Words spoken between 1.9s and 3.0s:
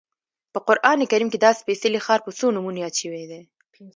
ښار په څو نومونو یاد